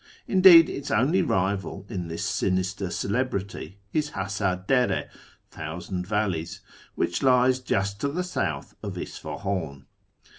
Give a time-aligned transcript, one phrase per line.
[0.27, 5.09] Indeed its only rival in this sinister celebrity is the Hazdr dSrS("
[5.51, 6.61] Thousand valleys"),
[6.95, 9.85] which lies just to the south of Isfahan.